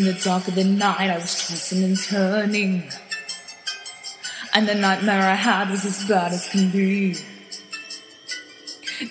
[0.00, 2.90] the dark of the night, I was tossing and turning.
[4.54, 7.16] And the nightmare I had was as bad as can be.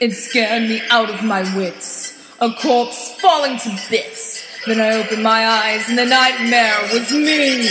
[0.00, 2.14] It scared me out of my wits.
[2.40, 4.46] A corpse falling to bits.
[4.66, 7.70] Then I opened my eyes, and the nightmare was me.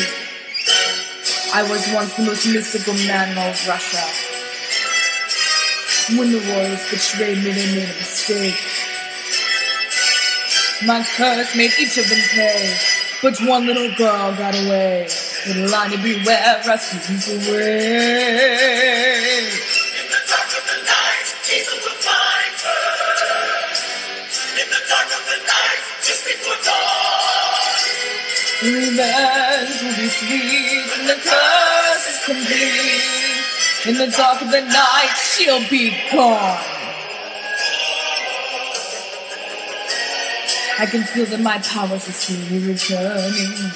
[1.53, 4.03] I was once the most mystical man in all of Russia.
[6.17, 8.59] When the royals betrayed me, they made a mistake.
[10.86, 12.77] My curse made each of them pay,
[13.21, 15.07] but one little girl got away.
[15.47, 17.87] Little Anya, beware, Rasputin's away.
[19.97, 22.77] In the dark of the night, evil will find her.
[24.61, 27.17] In the dark of the night, just before dawn.
[28.61, 33.87] Revenge will be sweet, and the curse is complete.
[33.87, 36.77] In the dark of the night, she'll be gone.
[40.80, 43.72] I can feel that my powers are slowly returning.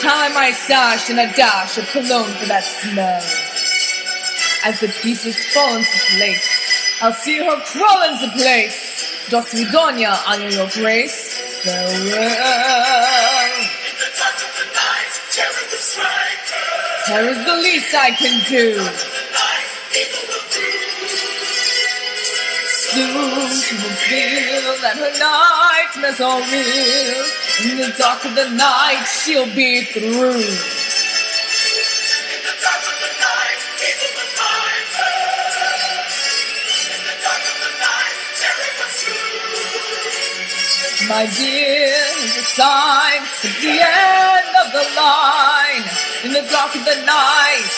[0.00, 3.22] Tie my sash and a dash of cologne for that smell.
[4.64, 6.46] As the pieces fall into place,
[7.02, 9.26] I'll see her crawl into place.
[9.30, 11.34] Do svidaniya, honor your grace.
[11.66, 11.90] Farewell.
[11.90, 12.14] In
[13.98, 17.06] the dark of the night, terror will strike her.
[17.06, 19.11] Terror's the least I can do.
[22.92, 27.24] Soon she will feel that her nightmares are real.
[27.64, 30.04] In the dark of the night, she'll be through.
[30.04, 30.20] In
[32.44, 35.24] the dark of the night, evil will find her.
[36.92, 38.92] In the dark of the night, terror will.
[41.08, 41.96] My dear,
[42.28, 43.24] is a sign.
[43.40, 45.84] It's the end of the line.
[46.28, 47.72] In the dark of the night,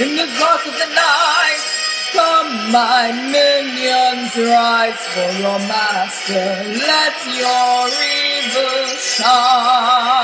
[0.00, 1.59] in the dark of the night,
[2.12, 6.48] Come, my minions, rise for your master.
[6.66, 10.20] Let your evil shine.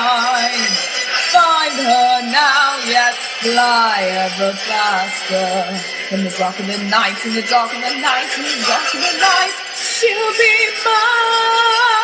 [1.30, 6.14] Find her now, yes, fly ever faster.
[6.14, 8.94] In the dark of the night, in the dark of the night, in the dark
[8.94, 10.54] of the night, she'll be
[10.84, 11.95] mine.